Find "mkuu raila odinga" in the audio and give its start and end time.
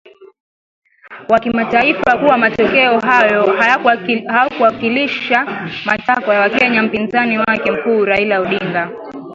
7.71-8.91